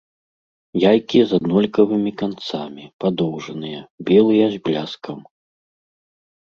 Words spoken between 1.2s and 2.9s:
з аднолькавымі канцамі,